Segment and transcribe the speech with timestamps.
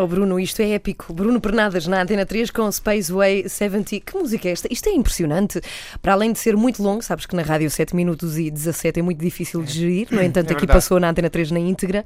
[0.00, 1.12] Oh Bruno, isto é épico.
[1.12, 3.98] Bruno Pernadas na Antena 3 com Spaceway 70.
[4.00, 4.72] Que música é esta?
[4.72, 5.60] Isto é impressionante.
[6.00, 9.02] Para além de ser muito longo, sabes que na rádio 7 minutos e 17 é
[9.02, 12.04] muito difícil de gerir, no entanto É aqui passou na Antena 3 na íntegra.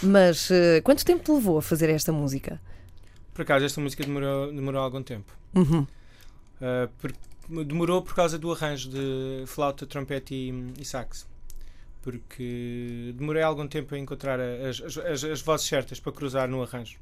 [0.00, 2.60] Mas eh, quanto tempo te levou a fazer esta música?
[3.32, 5.32] Por acaso, esta música demorou, demorou algum tempo.
[5.56, 5.80] Uhum.
[6.60, 11.26] Uh, por- demorou por causa do arranjo de flauta, trompete e, e sax.
[12.00, 16.62] Porque demorei algum tempo a encontrar as, as, as- as vozes certas para cruzar no
[16.62, 16.96] arranjo.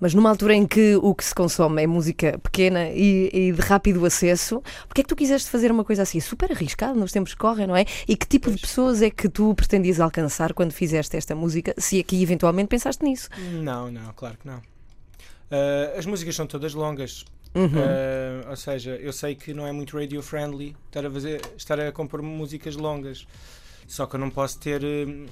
[0.00, 3.60] Mas numa altura em que o que se consome é música pequena e, e de
[3.60, 7.34] rápido acesso, porque é que tu quiseste fazer uma coisa assim super arriscada nos tempos
[7.34, 7.84] que correm, não é?
[8.06, 11.74] E que tipo de pessoas é que tu pretendias alcançar quando fizeste esta música?
[11.78, 13.28] Se aqui eventualmente pensaste nisso.
[13.62, 14.58] Não, não, claro que não.
[14.58, 17.24] Uh, as músicas são todas longas.
[17.54, 17.66] Uhum.
[17.66, 21.78] Uh, ou seja, eu sei que não é muito radio friendly estar a, fazer, estar
[21.78, 23.26] a compor músicas longas.
[23.92, 25.26] Só que eu não posso ter hum,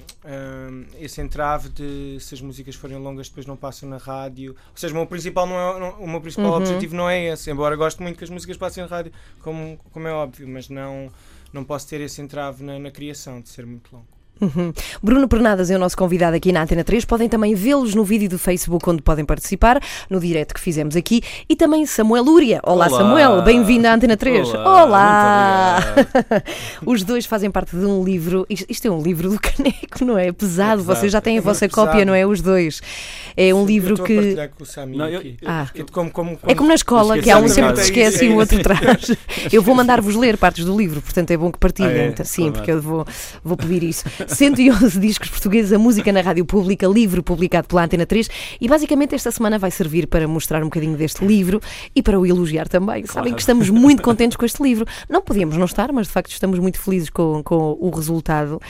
[0.99, 4.51] esse entrave de se as músicas forem longas depois não passam na rádio.
[4.71, 6.57] Ou seja, o meu principal, não é, não- o meu principal Uhum.
[6.59, 7.51] objetivo não é esse.
[7.51, 11.11] Embora gosto muito que as músicas passem na rádio, como, como é óbvio, mas não,
[11.55, 14.07] não posso ter esse entrave na, na criação de ser muito longo.
[14.41, 14.73] Uhum.
[15.03, 17.05] Bruno Pernadas é o nosso convidado aqui na Antena 3.
[17.05, 21.23] Podem também vê-los no vídeo do Facebook onde podem participar, no direto que fizemos aqui.
[21.49, 22.61] E também Samuel Lúria.
[22.65, 22.99] Olá, Olá.
[22.99, 23.43] Samuel.
[23.43, 24.49] Bem-vindo à Antena 3.
[24.55, 25.81] Olá, Olá.
[26.87, 28.47] Os dois fazem parte de um livro.
[28.49, 30.31] Isto, é um livro do caneco, não é?
[30.33, 30.51] Pesado.
[30.81, 30.83] É pesado.
[30.85, 31.87] Vocês já têm a É vossa pesado.
[31.89, 32.27] cópia, não é?
[32.27, 32.81] Os dois.
[33.37, 34.15] É um Eu livro que.
[34.15, 35.37] partilhar com o Sami Não, eu- aqui.
[35.45, 35.67] Ah.
[35.73, 38.33] Que como, como, É como na escola, que há um sempre que esquece é e
[38.33, 39.11] o outro é traz.
[39.53, 41.91] Eu vou mandar-vos ler partes do livro, portanto é bom que partilhem.
[41.91, 42.25] Ah, é?
[42.25, 42.53] Sim, Claro.
[42.53, 43.07] porque eu vou,
[43.45, 44.05] vou pedir isso.
[44.35, 48.29] 111 discos portugueses, a música na rádio pública, livro publicado pela Antena 3.
[48.61, 51.61] E basicamente esta semana vai servir para mostrar um bocadinho deste livro
[51.95, 53.05] e para o elogiar também.
[53.07, 53.35] Sabem Claro.
[53.35, 54.87] que estamos muito contentes com este livro.
[55.09, 58.61] Não podíamos não estar, mas de facto estamos muito felizes com, com o resultado.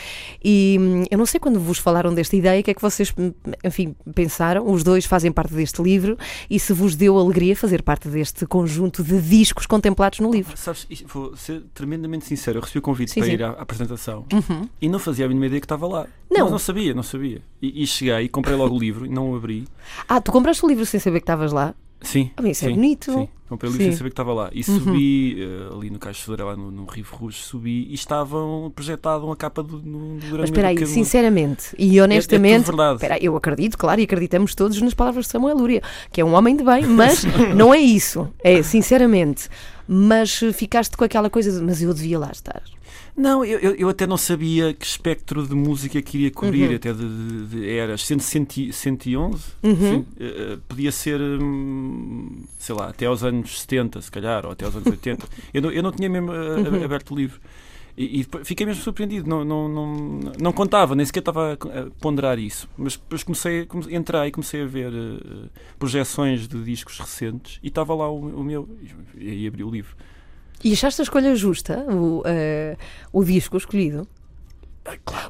[0.42, 3.12] E hum, eu não sei quando vos falaram desta ideia, o que é que vocês,
[3.18, 3.32] hum,
[3.64, 4.70] enfim, pensaram.
[4.70, 6.16] Os dois fazem parte deste livro
[6.48, 10.56] e se vos deu alegria fazer parte deste conjunto de discos contemplados no livro.
[10.56, 12.58] Sabes, vou ser tremendamente sincero.
[12.58, 13.34] Eu recebi o convite Sim, para sim.
[13.34, 14.68] ir à, à apresentação Uhum.
[14.80, 16.06] e não fazia a mínima que estava lá.
[16.30, 16.44] Não.
[16.44, 17.42] Não, não sabia, não sabia.
[17.60, 19.66] E, e cheguei, comprei logo o livro, não o abri.
[20.08, 21.74] Ah, tu compraste o livro sem saber que estavas lá?
[22.02, 22.30] Sim.
[22.36, 23.12] Ah, isso é sim, bonito.
[23.12, 23.90] Sim, comprei o livro Sim.
[23.90, 24.48] sem saber que estava lá.
[24.54, 24.78] E Uhum.
[24.78, 29.36] subi eh, ali no Caixo lá no, no Rio Rouge, subi e estavam projetavam a
[29.36, 32.62] capa do, no, do Mas espera aí, do- sinceramente e É- honestamente.
[32.62, 32.94] É, verdade.
[32.94, 36.32] Espera eu acredito, claro, e acreditamos todos nas palavras de Samuel Lúria, que é um
[36.32, 37.22] homem de bem, mas
[37.54, 38.26] não é isso.
[38.42, 39.48] É, sinceramente.
[39.86, 42.62] Mas ficaste com aquela coisa de, mas eu devia lá estar.
[43.16, 46.76] Não, eu, eu, até não sabia que espectro de música queria cobrir, Uhum.
[46.76, 48.04] até de, de, de eras.
[48.06, 50.04] Sendo 100 111, Uhum.
[50.19, 54.75] eh, podia ser, hum, sei lá, até aos anos 70, se calhar, ou até aos
[54.76, 55.26] anos 80.
[55.53, 56.84] eu, não, eu não tinha mesmo eh, Uhum.
[56.84, 57.41] aberto o livro.
[57.98, 62.38] E, e fiquei mesmo surpreendido, não, não, não, não contava, nem sequer estava a ponderar
[62.38, 62.69] isso.
[62.78, 65.48] Mas depois comecei, comecei entrei e comecei a ver eh,
[65.78, 68.69] projeções de discos recentes e estava lá o, o meu.
[69.19, 69.94] E aí abri o livro.
[70.62, 72.76] E achaste a escolha justa, o, eh,
[73.12, 74.06] o disco escolhido?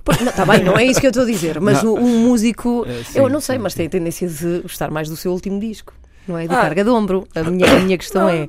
[0.04, 1.94] Porque- não, Está bem, não é isso que eu estou a dizer, mas Não.
[1.94, 2.84] o, um músico.
[2.86, 3.76] Eu sim, não sei, sim, mas sim.
[3.78, 5.92] tem a tendência de gostar mais do seu último disco,
[6.26, 6.46] não é?
[6.46, 6.60] Do Ah.
[6.62, 7.26] Carga de Ombro.
[7.34, 8.48] A minha, a minha questão é.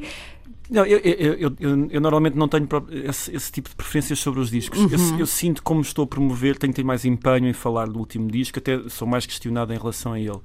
[0.69, 2.65] Não, eu, eu, eu, eu- eu normalmente não tenho
[3.09, 4.79] esse, esse tipo de preferências sobre os discos.
[4.79, 5.19] Eu, Uhum.
[5.19, 8.31] eu sinto como estou a promover, tenho que ter mais empenho em falar do último
[8.31, 10.39] disco, até sou mais questionado em relação a ele.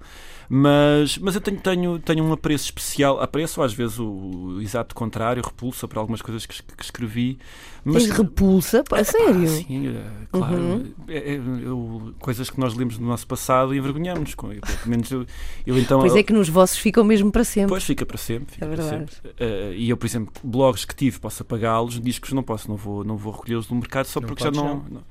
[0.49, 4.95] Mas, mas eu tenho, tenho, tenho um apreço especial, apreço às vezes o, o exato
[4.95, 7.39] contrário, repulsa para algumas coisas que, que escrevi.
[7.85, 8.83] Mas, Tens repulsa?
[8.93, 9.43] A sério?
[9.45, 10.57] Ah, sim, é, claro.
[10.57, 10.93] Uhum.
[11.09, 14.53] É- é- eu- coisas que nós lemos no nosso passado e envergonhamos com.
[14.53, 15.25] eu, Pelo menos eu,
[15.67, 16.01] eu então.
[16.01, 17.69] Pois é que nos vossos ficam mesmo para sempre.
[17.69, 18.55] Pois fica para sempre.
[18.55, 19.13] Fica É para verdade.
[19.15, 19.33] sempre.
[19.39, 23.05] Eh, e eu, por exemplo, blogs que tive posso apagá-los, discos não posso, não vou,
[23.05, 24.85] não vou recolhê-los do mercado só Não porque já podes, não.
[24.91, 25.03] não.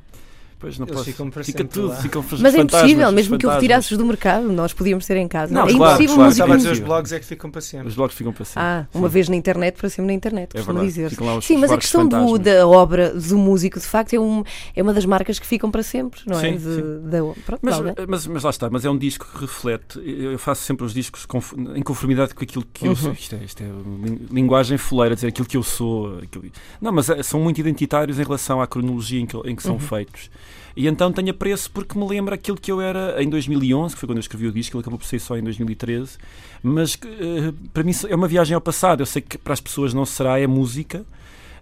[0.65, 1.05] Pois não Eles posso.
[1.11, 1.95] ficam para Fica sempre tudo, lá.
[1.97, 3.61] ficam Mas é impossível, mesmo que o fantasmas.
[3.61, 5.53] retirasses do mercado, nós podíamos ter em casa.
[5.53, 6.71] Não, é claro, impossível claro, Estava a músico.
[6.73, 7.87] dizer, os blogs é que ficam para sempre.
[7.87, 8.61] Os blogs ficam para sempre.
[8.63, 9.13] Ah, uma Sim.
[9.13, 10.87] vez na internet, para sempre na internet, É costuma verdade.
[10.87, 11.09] dizer.
[11.11, 14.19] Ficam lá os Sim, mas a questão do- da obra do músico, de facto, é,
[14.19, 14.43] um,
[14.75, 16.41] é uma das marcas que ficam para sempre, não é?
[16.41, 17.09] Sim, De- sim.
[17.09, 17.93] da- pronto, Mas, alguém.
[18.07, 19.99] mas, mas lá está, mas é um disco que reflete.
[20.03, 21.27] Eu faço sempre os discos
[21.75, 22.95] em conformidade com aquilo que eu Uhum.
[22.95, 23.11] sou.
[23.11, 26.17] Isto é, isto é lin- linguagem fuleira, dizer aquilo que eu sou.
[26.23, 26.45] aquilo-
[26.81, 29.73] Não, mas é- são muito identitários em relação à cronologia em que, em que são
[29.73, 29.79] Uhum.
[29.79, 30.29] feitos.
[30.75, 34.07] E então tenho apreço porque me lembra aquilo que eu era em 2011, que foi
[34.07, 36.17] quando eu escrevi o disco, ele acabou por sair só em 2013.
[36.61, 39.01] Mas eh, para mim é uma viagem ao passado.
[39.01, 41.05] Eu sei que para as pessoas não será, é música.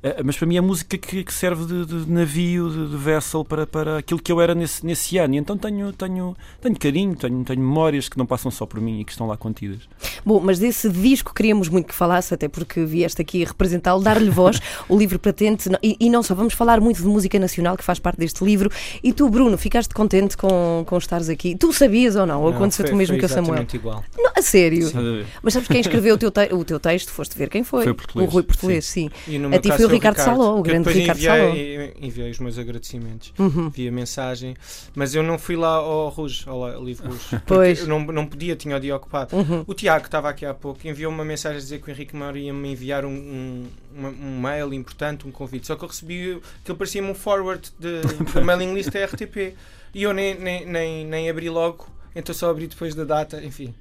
[0.03, 3.45] Uh, mas para mim é música que, que serve de, de, navio, de, de, vessel
[3.45, 5.35] para, para aquilo que eu era nesse, nesse ano.
[5.35, 8.99] E então tenho, tenho, tenho carinho, tenho, tenho memórias que não passam só por mim
[8.99, 9.79] e que estão lá contidas.
[10.25, 14.59] Bom, mas desse disco queríamos muito que falasse, até porque vieste aqui representá-lo, dar-lhe voz,
[14.89, 15.69] o livro Patente.
[15.81, 18.69] E, e, não só, vamos falar muito de música nacional que faz parte deste livro.
[19.01, 21.55] E tu, Bruno, ficaste contente com, com estares aqui?
[21.55, 22.41] Tu sabias ou não?
[22.41, 23.65] Ou aconteceu tu mesmo que o Samuel?
[23.73, 24.03] igual.
[24.17, 24.87] Não, a sério?
[24.87, 25.23] Sim.
[25.41, 27.09] Mas sabes quem escreveu o teu, te o teu texto?
[27.09, 27.83] Foste ver quem foi?
[27.83, 28.27] Foi o português.
[28.27, 29.09] O Rui Português, sim.
[29.25, 29.45] sim.
[29.45, 31.91] A ti foi o Ricardo, Ricardo Saló, o grande Ricardo enviei, Saló.
[32.01, 33.69] Enviei os meus agradecimentos uhum.
[33.69, 34.55] via mensagem,
[34.95, 37.41] mas eu não fui lá ao Rouge, ao Livro Rouge.
[37.45, 37.79] Pois.
[37.81, 39.35] Eu não, não podia, tinha o dia ocupado.
[39.35, 39.63] Uhum.
[39.67, 42.37] O Tiago estava aqui há pouco, enviou uma mensagem a dizer que o Henrique Mauro
[42.37, 43.67] ia me enviar um, um,
[44.07, 45.67] um, mail importante, um convite.
[45.67, 49.55] Só que eu recebi, aquilo parecia-me um forward de, de mailing list da RTP.
[49.93, 53.73] E eu nem, nem, nem, nem abri logo, então só abri depois da data, enfim.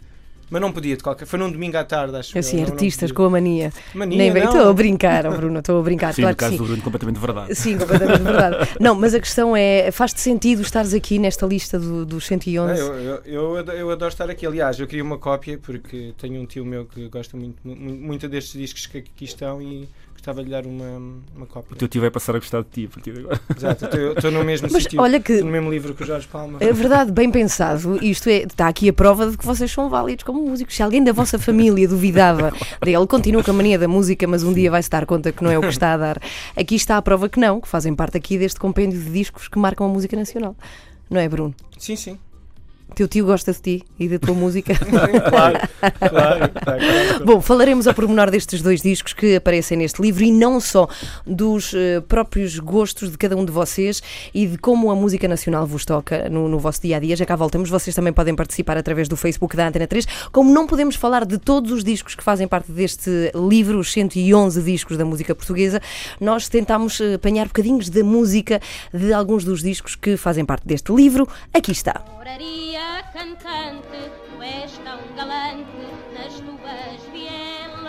[0.52, 3.24] Mas não podia de qualquer Foi num domingo à tarde, acho Assim, eu, artistas com
[3.24, 3.72] a mania.
[3.94, 6.12] Mania, Nem bem, estou a brincar, oh, Bruno, estou a brincar.
[6.12, 6.58] Sim, claro no caso sim.
[6.58, 7.54] do Bruno, completamente verdade.
[7.54, 8.68] Sim, completamente verdade.
[8.78, 12.78] Não, mas a questão é: faz-te sentido estares aqui nesta lista do, dos 111?
[12.78, 14.46] eu, eu, eu, eu, adoro estar aqui.
[14.46, 18.28] Aliás, eu queria uma cópia porque tenho um tio meu que gosta muito, muito, muito
[18.28, 19.88] destes discos que aqui estão e
[20.22, 21.74] gostava de lhe dar uma, uma cópia.
[21.74, 23.40] O teu tio vai passar a gostar de ti a partir de agora.
[23.56, 26.58] Exato, estou no mesmo Mas sítio, olha que, no mesmo livro que o Jorge Palma.
[26.60, 27.98] É verdade, bem pensado.
[28.02, 30.76] Isto é, está aqui a prova de que vocês são válidos como músicos.
[30.76, 34.52] Se alguém da vossa família duvidava dele, continua com a mania da música, mas um
[34.52, 36.22] dia vai-se dar conta que não é o que está a dar.
[36.56, 39.58] Aqui está a prova que não, que fazem parte aqui deste compêndio de discos que
[39.58, 40.54] marcam a música nacional.
[41.10, 41.52] Não é, Bruno?
[41.76, 42.18] Sim, sim.
[42.94, 44.74] Teu tio gosta de ti e da tua música.
[44.76, 45.58] claro,
[45.98, 50.60] claro, claro, Bom, falaremos ao pormenor destes dois discos que aparecem neste livro e não
[50.60, 50.86] só
[51.26, 54.02] dos uh, próprios gostos de cada um de vocês
[54.34, 57.16] e de como a música nacional vos toca no, no vosso dia a dia.
[57.16, 60.06] Já cá voltamos, vocês também podem participar através do Facebook da Antena 3.
[60.30, 64.62] Como não podemos falar de todos os discos que fazem parte deste livro, os 111
[64.62, 65.80] discos da música portuguesa,
[66.20, 68.60] nós tentámos eh, apanhar bocadinhos da música
[68.92, 71.26] de alguns dos discos que fazem parte deste livro.
[71.52, 72.02] Aqui está
[73.12, 75.66] cantante, tu és tão galante
[76.14, 77.82] nas tuas vielas.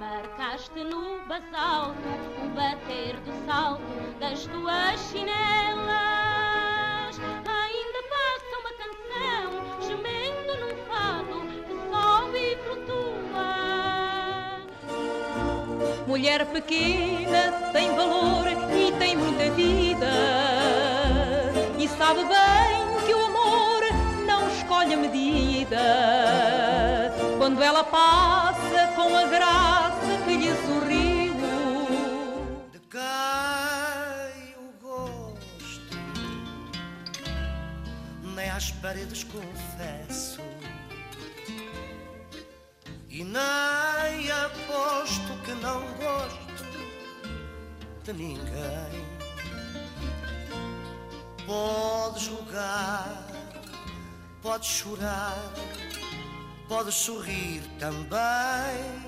[0.00, 2.08] Marcaste no basalto
[2.42, 3.82] o bater do salto
[4.18, 5.28] das tuas chinelas.
[7.44, 9.46] Ainda passa uma canção,
[9.86, 11.36] gemendo num fado
[11.66, 13.50] que sobe e flutua.
[16.06, 20.08] Mulher pequena tem valor e tem muita vida
[21.78, 22.67] e sabe bem a
[24.98, 25.78] medida
[27.38, 31.34] quando ela passa com a graça que lhe sorriu.
[32.72, 35.96] De quem o gosto,
[38.34, 40.42] nem às paredes confesso,
[43.08, 46.48] e nem aposto que não gosto
[48.04, 49.08] de ninguém.
[51.46, 53.27] Podes julgar
[54.48, 55.52] Podes chorar,
[56.66, 59.07] podes sorrir também.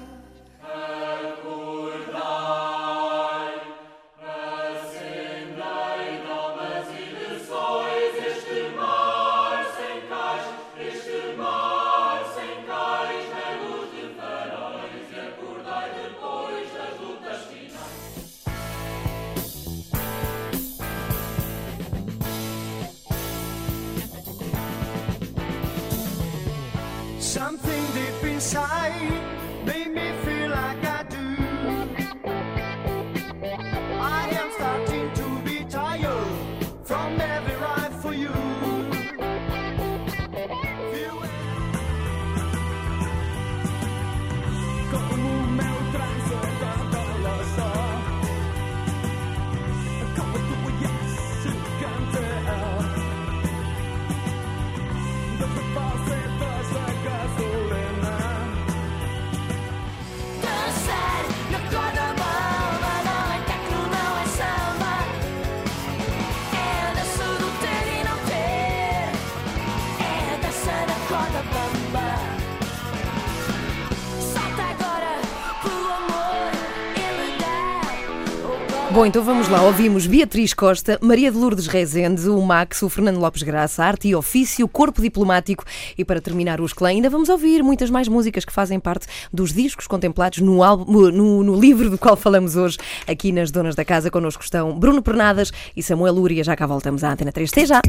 [78.93, 79.63] Bom, então vamos lá.
[79.63, 84.17] Ouvimos Beatriz Costa, Maria de Lourdes Rezende, o Max, o Fernando Lopes Graça, Arte e
[84.17, 85.65] Ofício, Corpo Diplomático
[85.97, 89.53] e para terminar o Esclã ainda vamos ouvir muitas mais músicas que fazem parte dos
[89.53, 93.85] discos contemplados no, álbum, no, no livro do qual falamos hoje aqui nas Donas da
[93.85, 94.11] Casa.
[94.11, 96.43] Connosco estão Bruno Pernadas e Samuel Lúria.
[96.43, 97.51] Já cá voltamos à Antena 3.
[97.53, 97.81] Até já!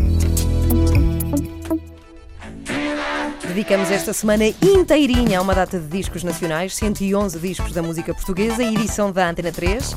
[3.48, 8.64] Dedicamos esta semana inteirinha a uma data de discos nacionais, 111 discos da música portuguesa,
[8.64, 9.96] edição da Antena 3.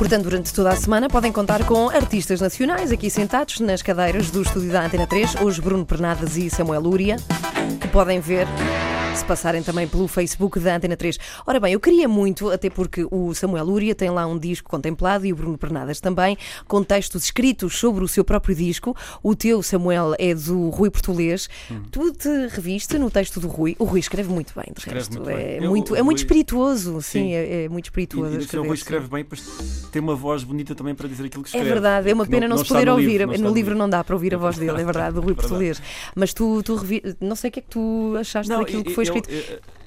[0.00, 4.40] Portanto, durante toda a semana podem contar com artistas nacionais aqui sentados nas cadeiras do
[4.40, 7.16] estúdio da Antena 3, hoje Bruno Pernadas e Samuel Lúria,
[7.80, 8.46] que podem ver
[9.16, 11.18] se passarem também pelo Facebook da Antena 3.
[11.46, 15.26] Ora bem, eu queria muito, até porque o Samuel Lúria tem lá um disco contemplado
[15.26, 18.96] e o Bruno Pernadas também, com textos escritos sobre o seu próprio disco.
[19.22, 21.48] O teu, Samuel, é do Rui Portolês.
[21.70, 21.82] Hum.
[21.90, 23.74] Tu te reviste no texto do Rui.
[23.78, 25.14] O Rui escreve muito bem, de Escreve resto.
[25.16, 25.64] muito é, bem.
[25.64, 27.32] Eu- muito, o é muito Rui- espirituoso, sim, Sim.
[27.34, 28.36] é, é muito E, espirituoso.
[28.38, 29.42] a e o Rui escreve bem, pois
[29.92, 31.68] tem uma voz bonita também para dizer aquilo que É escreve.
[31.68, 33.18] verdade, é uma pena não, se está poder ouvir.
[33.18, 35.20] livro, não no livro não dá para ouvir a É voz dele, é verdade, do
[35.20, 35.34] Rui.
[35.34, 35.82] Português.
[36.14, 37.02] Mas tu, tu revi...
[37.20, 39.30] não sei o que é que tu achaste daquilo que foi eu- escrito.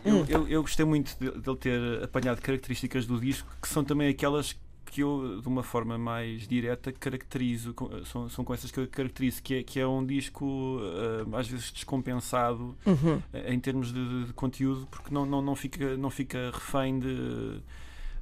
[0.05, 3.84] Eu, eu, eu- eu gostei muito de- dele ter apanhado características do disco que são
[3.84, 4.55] também aquelas
[4.86, 7.74] que eu, de uma forma mais direta, caracterizo,
[8.05, 10.79] são, são com essas que eu caracterizo, que é, que é um disco
[11.34, 13.20] ah, às vezes descompensado Uhum.
[13.34, 17.60] eh, em termos de, de conteúdo, porque não, não, não, fica, não fica refém de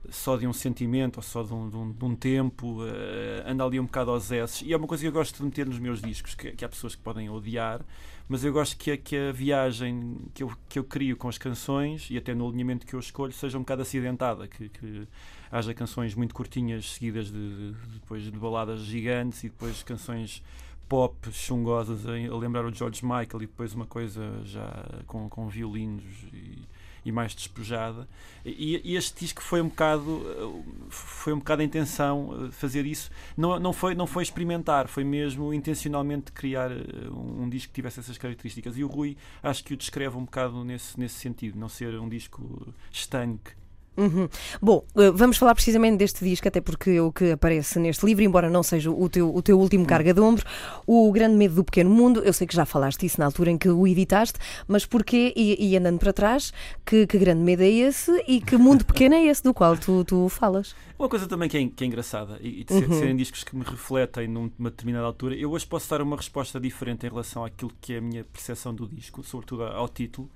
[0.10, 3.66] só de um sentimento ou só de um, de um, de um tempo, eh, anda
[3.66, 4.62] ali um bocado aos esses.
[4.62, 6.70] E é uma coisa que eu gosto de meter nos meus discos, que, que há
[6.70, 7.82] pessoas que podem odiar,
[8.28, 11.38] mas eu gosto que, a- que a viagem que eu, que eu crio com as
[11.38, 15.08] canções e até no alinhamento que eu escolho seja um bocado acidentada, que, que
[15.52, 20.42] haja canções muito curtinhas seguidas de, de- depois de baladas gigantes e depois canções
[20.88, 26.04] pop chungosas a, lembrar o George Michael e depois uma coisa já com, com violinos
[26.34, 26.61] e,
[27.04, 28.08] e mais despojada.
[28.46, 33.10] E, e este disco foi um bocado foi um bocado a intenção uh, fazer isso.
[33.36, 38.00] Não, não, foi, não foi experimentar foi mesmo intencionalmente criar um, um disco que tivesse
[38.00, 38.78] essas características.
[38.78, 42.10] E o Rui acho que o descreve um bocado nesse, nesse sentido não ser um
[42.10, 43.61] disco estanque
[43.98, 44.30] Uhum.
[44.62, 48.24] Bom, eh, vamos falar precisamente deste disco, até porque é o que aparece neste livro,
[48.24, 50.46] embora não seja o teu, o teu último carga de ombro,
[50.88, 52.22] O Grande Medo do Pequeno Mundo.
[52.24, 55.72] Eu sei que já falaste isso na altura em que o editaste, mas porquê, e,
[55.72, 56.54] e andando para trás,
[56.86, 60.06] que, que grande medo é esse e que mundo pequeno é esse do qual tu,
[60.06, 60.74] tu falas?
[60.98, 62.98] Uma coisa também que é, que é engraçada e, e de ser- Uhum.
[63.00, 67.06] serem discos que me refletem numa determinada altura, eu hoje posso dar uma resposta diferente
[67.06, 70.30] em relação àquilo que é a minha percepção do disco, sobretudo ao título,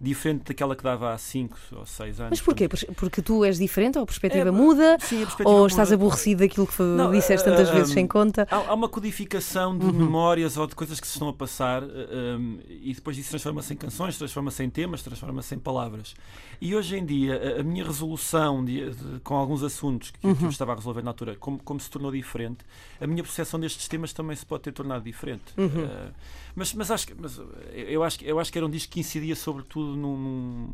[0.00, 2.30] diferente daquela que dava há 5 ou 6 anos.
[2.30, 2.68] Mas porquê?
[2.68, 4.96] Portanto, Porque tu és diferente ou a perspectiva É, muda?
[5.00, 6.02] Sim, a perspectiva Ou estás muda.
[6.02, 8.46] aborrecido daquilo que Não, disseste tantas ah, vezes sem conta?
[8.50, 9.92] Há, há uma codificação de Uhum.
[9.92, 13.72] memórias ou de coisas que se estão a passar eh, um, e depois isso transforma-se
[13.72, 16.14] em canções, transforma-se em temas, transforma-se em palavras.
[16.60, 20.34] E hoje em dia, a, a minha resolução de- de- com alguns assuntos que, Uhum.
[20.34, 22.58] que eu estava a resolver na altura, como, como se tornou diferente,
[23.00, 25.44] a minha percepção destes temas também se pode ter tornado diferente.
[25.56, 25.84] Uhum.
[25.84, 26.10] Eh,
[26.56, 27.40] mas, mas, acho, mas
[27.72, 30.70] eu, acho, eu acho que era um disco que incidia sobretudo num-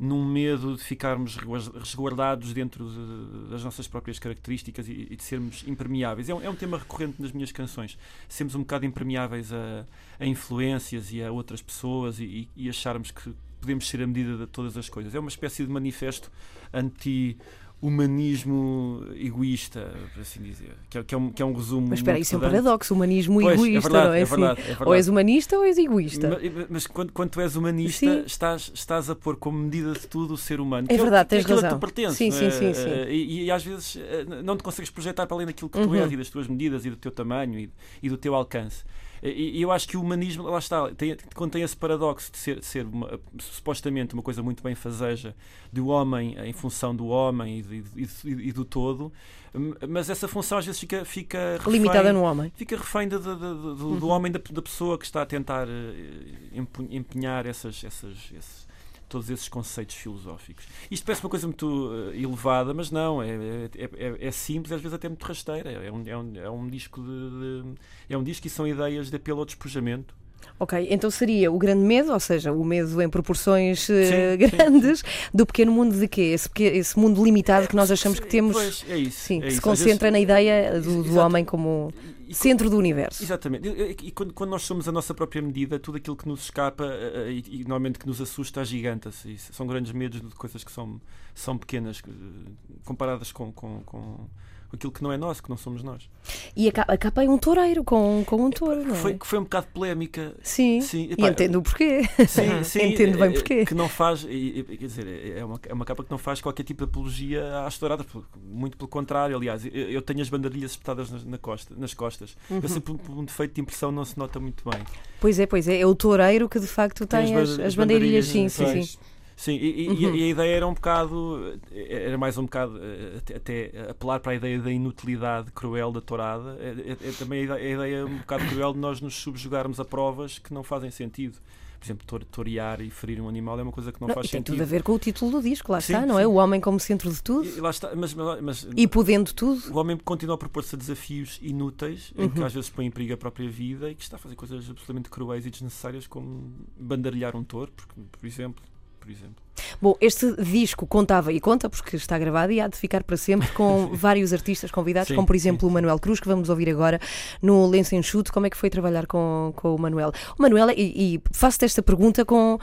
[0.00, 5.22] num medo de ficarmos resguar- resguardados dentro de- das nossas próprias características e, e de
[5.22, 6.28] sermos impermeáveis.
[6.28, 7.96] É um, é um tema recorrente nas minhas canções.
[8.28, 9.86] Sermos um bocado impermeáveis a,
[10.18, 14.46] a influências e a outras pessoas e- e acharmos que podemos ser a medida de
[14.48, 15.14] todas as coisas.
[15.14, 16.32] É uma espécie de manifesto
[16.74, 17.36] anti
[17.82, 21.88] humanismo egoísta, por assim dizer, que é, que é um, que é um resumo.
[21.90, 24.30] Mas espera, isso é um paradoxo, humanismo Pois, é egoísta, verdade, não é, é assim?
[24.36, 24.88] verdade, é verdade.
[24.88, 26.28] Ou és humanista ou és egoísta.
[26.30, 26.38] Ma-
[26.70, 28.22] Mas, quando, quando tu és humanista, Sim.
[28.24, 30.86] estás, estás a pôr como medida de tudo o ser humano.
[30.88, 31.78] É que verdade, que é tens aquilo a razão.
[31.78, 32.16] que tu pertences.
[32.16, 32.50] Sim, sim, é?
[32.50, 32.88] sim, sim.
[32.90, 35.88] Eh, E, e às vezes eh, não te consegues projetar para além daquilo que tu
[35.88, 35.94] Uhum.
[35.96, 37.70] és e das tuas medidas e do teu tamanho e,
[38.02, 38.84] e do teu alcance.
[39.22, 42.58] E, e eu acho que o humanismo, lá está, tem, contém esse paradoxo de ser,
[42.58, 45.32] de ser uma- supostamente uma coisa muito bem fazeja
[45.72, 49.12] do homem em função do homem e, de- e do todo,
[49.54, 52.50] m- mas essa função às vezes fica, fica refém- Limitada no homem.
[52.56, 55.68] fica refém de- de- de- do, do homem, da, da pessoa que está a tentar
[55.68, 58.66] eh, empenhar essas, essas, esses-
[59.12, 60.64] todos esses conceitos filosóficos.
[60.90, 63.28] Isto parece uma coisa muito eh, elevada, mas não, é,
[63.76, 65.70] é, é- é simples, às vezes até muito rasteira.
[65.70, 67.74] É um, é um, é um disco de, de-
[68.08, 70.14] é um disco e são ideias de apelo ao despojamento.
[70.58, 74.56] Ok, então seria o grande medo, ou seja, o medo em proporções eh, Sim, sim,
[74.56, 75.02] grandes,
[75.32, 76.20] do pequeno mundo de quê?
[76.34, 78.52] Esse, peque- esse mundo limitado que nós achamos que temos.
[78.54, 79.20] Pois, é isso.
[79.20, 79.56] Sim, é que isso.
[79.56, 81.92] se concentra na vezes- ideia do, do homem como
[82.32, 83.22] E- centro do universo.
[83.22, 83.68] Exatamente.
[83.68, 86.84] E, e- quando, quando nós somos a nossa própria medida, tudo aquilo que nos escapa
[86.84, 89.36] eh, eh, e, e normalmente que nos assusta agiganta-se.
[89.38, 91.00] São grandes medos de coisas que são,
[91.34, 92.50] são pequenas eh,
[92.84, 94.26] comparadas com, com, com
[94.72, 96.08] aquilo que não é nosso, que não somos nós.
[96.56, 98.98] E a capa, a capa é um toureiro com, com um touro, não é?
[98.98, 100.34] Foi, que foi um bocado polémica.
[100.42, 102.02] Sim, Sim, e epá, entendo o porquê.
[102.26, 103.64] Sim, sim, Entendo bem eh, porquê.
[103.66, 106.84] Que não faz, quer dizer, é uma, é uma capa que não faz qualquer tipo
[106.84, 108.06] de apologia às touradas,
[108.42, 109.36] muito pelo contrário.
[109.36, 112.36] Aliás, eu, tenho as banderilhas espetadas nas, na costa, nas costas.
[112.50, 112.60] Uhum.
[112.62, 114.80] Eu sempre, por um defeito de impressão, não se nota muito bem.
[115.20, 118.26] Pois é, pois é, é o toureiro que de facto tem, Tem as, as bandeirilhas,
[118.26, 118.98] sim, sim, sim.
[119.42, 123.72] Sim, e, e- e a ideia era um bocado, era mais um bocado eh, até,
[123.90, 126.56] apelar para a ideia da inutilidade cruel da tourada.
[126.60, 129.84] É, é- é também a ideia, a um bocado cruel de nós nos subjugarmos a
[129.84, 131.38] provas que não fazem sentido.
[131.80, 134.28] Por exemplo, tor- torear e ferir um animal é uma coisa que não, Não, faz
[134.30, 134.54] tem sentido.
[134.54, 136.22] tudo a ver com o título do disco, lá Sim, está, não é?
[136.22, 136.28] sim.
[136.28, 139.74] O homem como centro de tudo E, lá está, mas, mas, mas e podendo tudo.
[139.74, 142.28] o homem continua a propor-se a desafios inúteis, em Uhum.
[142.30, 144.58] que às vezes põe em perigo a própria vida e que está a fazer coisas
[144.70, 148.62] absolutamente cruéis e desnecessárias, como bandarilhar um touro, porque, por exemplo.
[149.02, 149.42] Por exemplo.
[149.80, 153.48] Bom, este disco contava e conta, porque está gravado e há de ficar para sempre,
[153.48, 155.66] com vários artistas convidados, Sim, como por exemplo sim.
[155.66, 157.00] o Manuel Cruz, que vamos ouvir agora
[157.40, 158.32] no Lenço Enxuto.
[158.32, 160.12] Como é que foi trabalhar com, com o Manuel?
[160.38, 162.58] O Manuel, e, e faço-te esta pergunta com,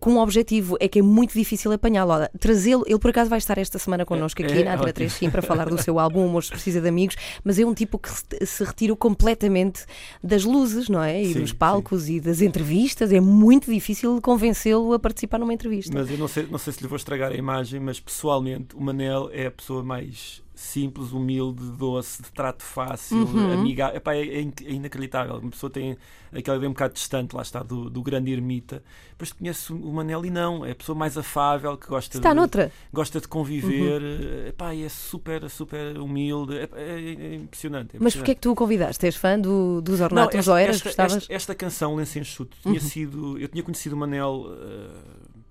[0.00, 2.12] com um objetivo, é que é muito difícil apanhá-lo.
[2.38, 4.92] Trazê-lo, ele por acaso vai estar esta semana connosco É, aqui é na Antena ótimo.
[4.94, 7.98] 3, sim, para falar do seu álbum Moço Precisa de Amigos, mas é um tipo
[7.98, 9.84] que se- se retirou completamente
[10.22, 11.22] das luzes, não é?
[11.22, 13.12] E Sim, dos palcos e das entrevistas.
[13.12, 15.92] É muito difícil convencê-lo a participar numa entrevista.
[15.94, 18.80] Mas eu não sei, não sei se lhe vou estragar a imagem, mas pessoalmente o
[18.80, 23.52] Manel é a pessoa mais simples, humilde, doce, de trato fácil, Uhum.
[23.54, 23.96] amigável.
[23.96, 25.36] Epá, é, é é inacreditável.
[25.38, 25.96] Uma pessoa tem
[26.32, 28.80] aquela ideia um bocado distante, lá está, do, do grande ermita.
[29.10, 32.36] Depois conheço o Manel e não, é a pessoa mais afável, que gosta, Está de,
[32.36, 32.70] noutra.
[32.92, 34.46] gosta de conviver.
[34.46, 36.54] Epá, e é super, super humilde.
[36.54, 37.96] Epá, É, é- é impressionante.
[37.96, 39.04] é Mas porquê é que tu o convidaste?
[39.06, 40.86] És fã do, dos Não, Ornatos esta, ou eras?
[40.86, 43.36] esta, esta, esta canção, Lenço Enxuto, tinha sido.
[43.38, 44.88] Eu tinha conhecido o Manel eh,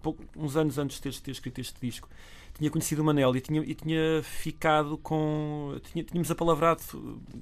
[0.04, 2.08] pouco- uns anos antes de ter, escrito este disco.
[2.56, 5.76] Tinha conhecido o Manel e tinha, e tinha ficado com.
[5.92, 6.82] Tinha, tínhamos apalavrado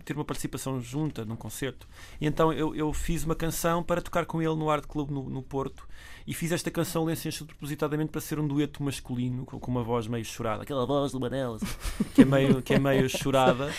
[0.05, 1.85] ter uma participação junta num concerto.
[2.19, 5.29] E então eu, eu fiz uma canção para tocar com ele no Art Club no,
[5.29, 5.85] no Porto.
[6.27, 10.07] E fiz esta canção Lenço propositadamente para ser um dueto masculino, com, com uma voz
[10.07, 10.63] meio chorada.
[10.63, 11.65] Aquela voz do Manel, assim,
[12.13, 13.71] que é meio, que é meio chorada.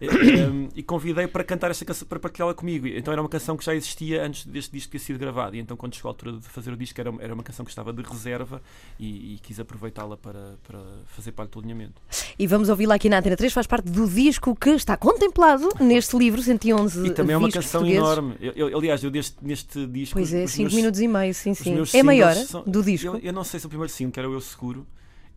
[0.00, 2.86] E, um, e convidei para cantar esta canção, para partilhá-la comigo.
[2.86, 5.56] Então era uma canção que já existia antes deste disco ter sido gravado.
[5.56, 7.70] E então, quando chegou a altura de fazer o disco, era, era uma canção que
[7.70, 8.62] estava de reserva
[8.98, 12.00] e, e quis aproveitá-la para, para fazer parte do alinhamento.
[12.38, 16.16] E vamos ouvi-la aqui na Antena 3, faz parte do disco que está contemplado neste
[16.16, 18.34] livro, 111 E também é uma canção enorme.
[18.40, 20.14] Eu- eu- aliás, eu deste, neste disco.
[20.14, 21.74] Pois é, os 5 meus- minutos e meio, sim, sim.
[21.96, 23.06] É maior são- do disco.
[23.08, 24.86] Eu, eu não sei se o primeiro single, que era o Eu Seguro,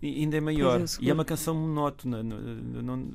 [0.01, 0.79] e ainda é maior.
[0.81, 2.21] Eu e é uma canção monótona.
[2.23, 3.09] não- não-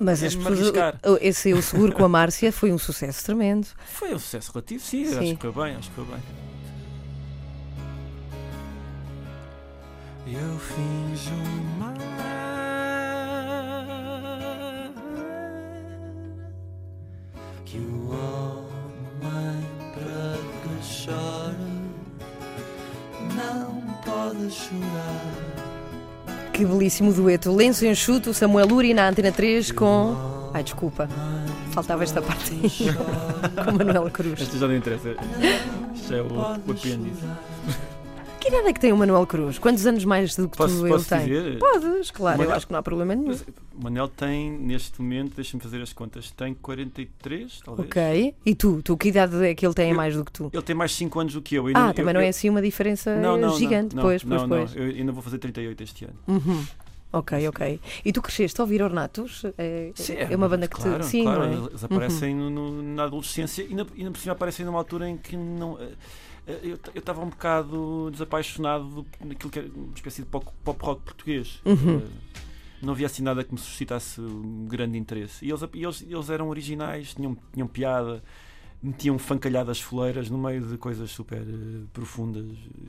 [0.00, 0.72] Mas é as pessoas,
[1.20, 3.66] esse Eu Seguro com a Márcia foi um sucesso tremendo.
[3.86, 5.18] Foi um sucesso relativo, sim, Sim.
[5.18, 6.20] acho que foi bem, acho que foi bem.
[10.26, 11.34] Eu finjo
[11.78, 11.98] mais
[17.66, 19.64] que o homem
[20.82, 21.43] chora não
[24.04, 25.54] pode chorar.
[26.52, 27.52] Que belíssimo dueto.
[27.52, 30.50] Lenço enxuto, Samuel Uri na Antena 3 com.
[30.54, 31.08] Ai, desculpa.
[31.72, 32.60] Faltava esta parte aí.
[33.64, 34.40] com Manuel Cruz.
[34.40, 35.16] Esta já não interessa.
[35.94, 37.24] Isto é o, o apêndice.
[38.44, 39.58] Que idade é que tem o Manuel Cruz?
[39.58, 41.34] Quantos anos mais do que Posso, tu posso ele tem?
[41.42, 41.58] dizer?
[41.58, 43.34] Podes, claro, eu Manuel- acho que não há problema nenhum.
[43.74, 47.88] O Manel tem, neste momento, deixa-me fazer as contas, tem 43, talvez.
[47.88, 48.34] Ok.
[48.44, 48.82] E tu?
[48.82, 50.50] Tu, que idade é que ele tem Eu- mais do que tu?
[50.52, 51.70] Ele tem mais 5 anos do que eu.
[51.70, 53.96] Eu Ah, eu- também não eu- é assim uma diferença Não, não, gigante.
[53.96, 54.76] não, pois, não, pois, não, pois.
[54.76, 56.14] Eu ainda vou fazer 38 este ano.
[56.28, 56.64] Uhum.
[57.14, 57.80] Ok, ok.
[58.04, 59.42] E tu cresceste a ouvir Ornatos?
[59.56, 59.90] É,
[60.30, 61.06] é uma banda que claro, te.
[61.06, 61.46] Sim, claro, é?
[61.46, 61.66] Uhum.
[61.68, 65.16] eles aparecem no- no- na adolescência e na, e por cima aparecem numa altura em
[65.16, 65.78] que não.
[66.46, 71.02] Eu estava um bocado desapaixonado do- daquilo que era uma espécie de pop, pop rock
[71.02, 71.60] português.
[71.64, 71.98] Uhum.
[72.04, 72.08] Eh,
[72.82, 75.42] Não havia assim nada que me suscitasse um grande interesse.
[75.44, 78.22] E eles, eles, eles eram originais, tinham, tinham piada,
[78.84, 82.44] metiam fancalhadas foleiras no meio de coisas super eh, profundas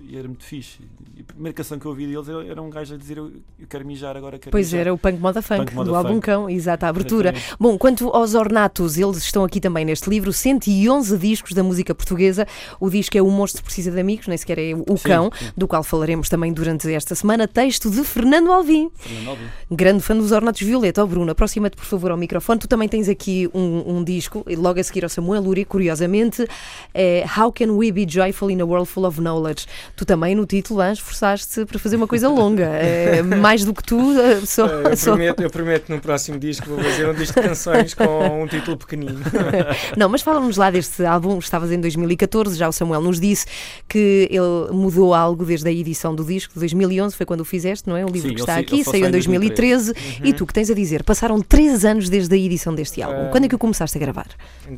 [0.10, 0.80] e era muito fixe.
[1.16, 3.32] E a primeira canção que eu ouvi deles era, era um gajo a dizer eu,
[3.58, 4.82] eu quero mijar agora, quero Pois mijar.
[4.82, 6.20] era o Punk Moda Funk, Punk Moda do álbum.
[6.20, 7.30] Cão, exato, a abertura.
[7.30, 7.58] Exatamente.
[7.58, 12.46] Bom, quanto aos Ornatos, eles estão aqui também neste livro, 111 discos da música portuguesa.
[12.80, 15.46] O disco é O Monstro Precisa de Amigos, nem sequer é O Sim, Cão, sim.
[15.56, 17.48] do qual falaremos também durante esta semana.
[17.48, 19.46] Texto de Fernando Alvim, Fernando Alvim.
[19.72, 21.02] grande fã dos Ornatos Violeta.
[21.02, 22.60] Oh, Bruno, aproxima-te por favor ao microfone.
[22.60, 26.48] Tu também tens aqui um, um disco, logo a seguir ao Samuel Luri, curiosamente,
[26.94, 29.68] é How Can We Be Joyful in a World Full of Knowledge.
[29.96, 33.84] Tu também no título ah, esforçaste para fazer uma coisa longa, É, mais do que
[33.84, 37.14] tu, ah, só, Eh, Eu só- prometo, eu prometo no próximo disco vou fazer um
[37.14, 39.20] disco de canções com um título pequenino.
[39.96, 43.46] Não, mas fala-nos lá deste álbum, estavas em 2014, já o Samuel nos disse
[43.88, 47.88] que ele mudou algo desde a edição do disco de 2011, foi quando o fizeste,
[47.88, 48.04] não é?
[48.04, 49.94] O livro Sim, que está aqui, saiu sai em em 2013.
[50.24, 53.28] E tu, que tens a dizer, passaram três anos desde a edição deste álbum.
[53.28, 53.30] Ah.
[53.32, 54.28] Quando é que o começaste a gravar?
[54.68, 54.74] Em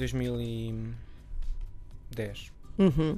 [2.17, 2.51] 2010.
[2.79, 3.17] Uhum.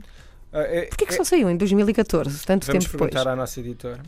[0.52, 3.12] Ah, é- Porquê que é- só saiu em 2014, tanto Vamos tempo depois?
[3.12, 4.00] perguntar à nossa editora.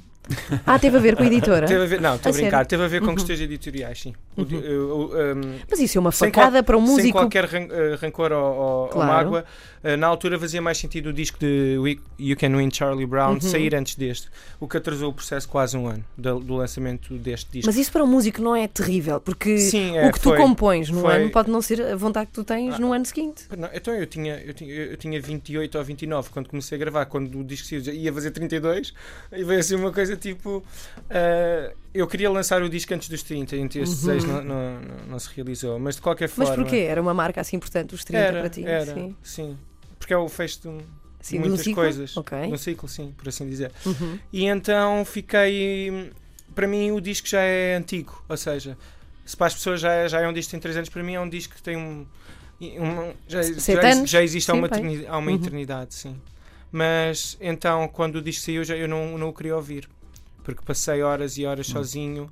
[0.66, 1.66] Ah, teve a ver com a editora?
[1.68, 2.68] Teve a ver, não, estou a A brincar, sério?
[2.70, 3.16] teve a ver com Uhum.
[3.16, 4.14] questões editoriais, sim.
[4.38, 7.18] Di- o- um, Mas isso é uma Sem facada para um sem músico.
[7.18, 9.10] qualquer ran- eh, rancor ou, ou- ou Claro.
[9.12, 9.46] mágoa,
[9.84, 13.34] eh, na altura fazia mais sentido o disco de We- You Can Win Charlie Brown
[13.34, 13.42] Uhum.
[13.42, 14.30] sair antes deste,
[14.60, 17.68] o que atrasou o processo quase um ano do, do lançamento deste disco.
[17.68, 20.38] Mas isso para um músico não é terrível, porque Sim, é, o que tu foi.
[20.38, 21.16] compões no Foi.
[21.16, 22.80] ano pode não ser a vontade que tu tens Ah.
[22.80, 23.46] no ano seguinte.
[23.58, 27.06] Não, então eu tinha, eu, tinha, eu tinha 28 ou 29 quando comecei a gravar,
[27.06, 28.94] quando o disco ia fazer 32
[29.34, 30.64] e veio assim uma coisa tipo.
[31.10, 34.18] eh, eu queria lançar o disco antes dos 30 e esse Uhum.
[34.28, 36.64] não, não, não, não se realizou, mas de qualquer Mas forma.
[36.64, 36.78] porquê?
[36.88, 38.64] Era uma marca assim importante, os 30 Era, para ti?
[38.66, 39.16] era, Sim.
[39.22, 39.58] sim.
[40.00, 40.80] Porque é o fecho de, um-
[41.22, 41.76] Sim, um muitas ciclo?
[41.76, 42.18] coisas.
[42.18, 42.38] Ok.
[42.48, 43.72] um ciclo, sim, por assim dizer.
[43.86, 44.18] Uhum.
[44.34, 46.12] E então fiquei.
[46.56, 48.24] Para mim, o disco já é antigo.
[48.28, 48.78] Ou seja,
[49.26, 51.04] se para as pessoas já é, já é um disco que tem 3 anos, para
[51.04, 52.06] mim é um disco que tem um.
[52.62, 54.80] um- já, já, já existe há uma, bem.
[54.80, 55.36] eterni- há uma Uhum.
[55.38, 56.16] eternidade, sim.
[56.72, 59.88] Mas então, quando o disco saiu, já, eu não, não o queria ouvir.
[60.44, 62.30] Porque passei horas e horas sozinho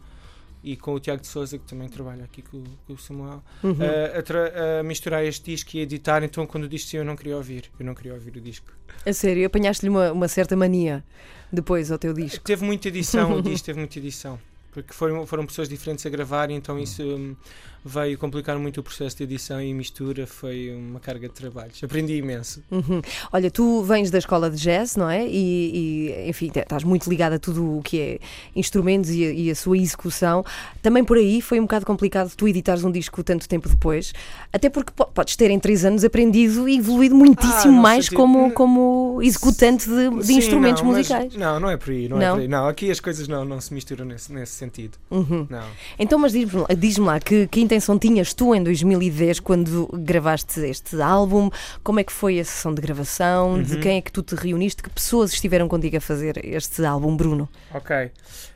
[0.63, 3.77] e com o Tiago de Souza, que também trabalha aqui com, com o Samuel, Uhum.
[3.81, 6.21] a- a, tra- a misturar este disco e a editar.
[6.23, 7.71] Então, quando o disco saiu, eu não queria ouvir.
[7.79, 8.67] Eu não queria ouvir o disco.
[9.05, 11.03] A sério, apanhaste-lhe uma, uma certa mania
[11.51, 12.43] depois ao teu disco.
[12.43, 14.37] Teve muita edição, o disco teve muita edição.
[14.71, 17.35] Porque foram, foram pessoas diferentes a gravar então isso hum,
[17.83, 20.27] veio complicar muito o processo de edição e mistura.
[20.27, 21.81] Foi uma carga de trabalhos.
[21.83, 22.61] Aprendi imenso.
[22.69, 23.01] Uhum.
[23.31, 25.25] Olha, tu vens da escola de jazz, não é?
[25.25, 28.19] E, e, enfim, estás muito ligado a tudo o que é
[28.55, 30.43] instrumentos e a, e a sua execução.
[30.81, 34.13] Também por aí foi um bocado complicado tu editares um disco tanto tempo depois,
[34.51, 38.17] até porque po- podes ter em três anos aprendido e evoluído muitíssimo Ah, mais sentido-
[38.17, 41.35] como, como executante de, de Sim, instrumentos não, mas- musicais.
[41.35, 42.09] não, não é por aí.
[42.09, 42.35] Não, É Não?
[42.35, 42.47] por aí.
[42.47, 44.97] não aqui as coisas não, não se misturam nesse, nesse sentido.
[45.09, 45.47] Uhum.
[45.49, 45.63] Não.
[45.97, 50.59] Então, mas diz-me lá, diz-me lá que, que intenção tinhas tu em 2010 quando gravaste
[50.61, 51.51] este álbum?
[51.83, 53.61] Como é que foi a sessão de gravação?
[53.61, 53.79] De Uhum.
[53.81, 54.81] quem é que tu te reuniste?
[54.81, 57.47] Que pessoas estiveram contigo a fazer este álbum, Bruno?
[57.71, 58.09] Ok.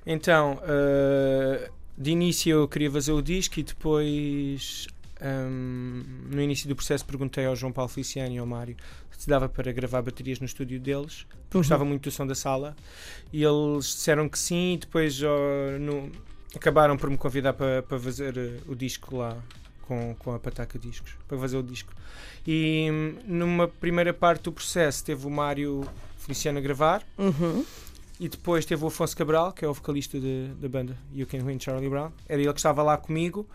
[0.03, 4.87] Então, eh, de início eu queria fazer o disco e depois,
[5.23, 8.75] hum, no início do processo, perguntei ao João Paulo Feliciano e ao Mário
[9.15, 11.61] se dava para gravar baterias no estúdio deles, porque Uhum.
[11.61, 12.75] gostava muito do som da sala.
[13.31, 16.11] E eles disseram que sim, e depois ó, no-
[16.55, 19.37] acabaram por me convidar para, para fazer eh, o disco lá
[19.81, 21.93] com, com a Pataca Discos, para fazer o disco.
[22.45, 25.87] E hum, numa primeira parte do processo teve o Mário
[26.17, 27.03] Feliciano a gravar.
[27.17, 27.65] Uhum.
[28.19, 30.17] E depois teve o Afonso Cabral, que é o vocalista
[30.59, 32.11] da banda You Can Win Charlie Brown.
[32.29, 33.47] Era ele que estava lá comigo.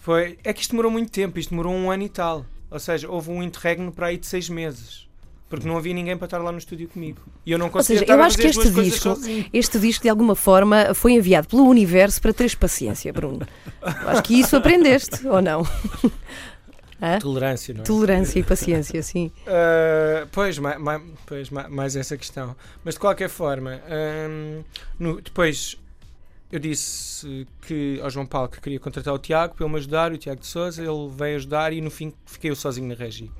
[0.00, 2.44] Foi, é que isto demorou muito tempo, isto demorou um ano e tal.
[2.70, 5.06] Ou seja, houve um interregno para aí de seis meses.
[5.52, 7.20] Porque não havia ninguém para estar lá no estúdio comigo.
[7.44, 9.18] E eu não Ou conseguia seja, estar eu acho que este disco,
[9.52, 13.46] este disco de alguma forma foi enviado pelo universo para teres paciência, Bruno.
[13.82, 15.62] Eu acho que isso aprendeste, ou não?
[17.02, 17.18] Hã?
[17.18, 17.84] Tolerância, não é?
[17.84, 19.30] Tolerância e paciência, sim.
[19.42, 22.56] Uh, pois, ma- ma- pois ma- mais essa questão.
[22.82, 23.78] Mas de qualquer forma,
[24.30, 24.62] hum,
[24.98, 25.76] no- depois
[26.50, 30.12] eu disse que ao João Paulo que queria contratar o Tiago para ele me ajudar,
[30.12, 33.30] o Tiago de Souza, ele veio ajudar e no fim fiquei eu sozinho na regi.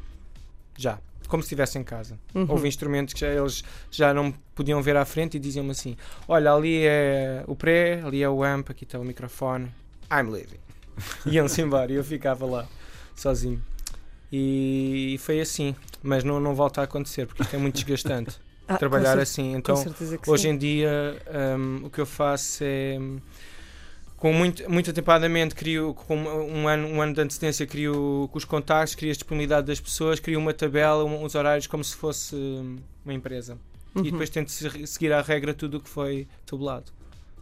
[0.77, 0.99] Já.
[1.29, 2.19] Como se estivesse em casa.
[2.35, 2.47] Uhum.
[2.49, 5.97] Houve instrumentos que já, eles já não podiam ver à frente e diziam-me assim:
[6.29, 9.73] Olha, ali é o pré, ali é o amp, aqui está o microfone.
[10.11, 10.61] I'm leaving.
[11.27, 12.69] Iam-se embora e eu ficava lá,
[13.15, 13.63] sozinho.
[14.31, 15.75] E foi assim.
[16.03, 18.41] Mas não, não volta a acontecer porque isto é muito desgastante.
[18.69, 19.55] Ah, trabalhar assim.
[19.55, 19.75] Então,
[20.25, 20.51] hoje sim.
[20.51, 21.21] em dia,
[21.59, 22.97] hum, o que eu faço é.
[24.29, 28.39] Hum, Com muito, muito atempadamente, crio com um ano, um ano de antecedência, crio com
[28.39, 31.97] os contactos, crio a disponibilidade das pessoas, crio uma tabela, um- uns horários como se
[31.97, 33.59] fosse hum, uma empresa.
[33.95, 34.05] Uhum.
[34.07, 36.93] E depois tento se- seguir à regra tudo o que foi tabulado.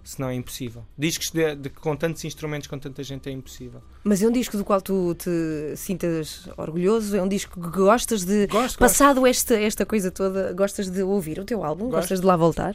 [0.02, 0.82] Senão é impossível.
[0.98, 3.82] Discos de, de- com tantos instrumentos, com tanta gente, é impossível.
[4.02, 7.14] Mas é um disco do qual tu te sintas orgulhoso?
[7.14, 8.46] É um disco que gostas de.
[8.46, 8.78] Gosto, gosto.
[8.78, 11.84] Passado esta, esta coisa toda, gostas de ouvir o teu álbum?
[11.84, 11.96] Gosto.
[11.96, 12.74] Gostas de lá voltar?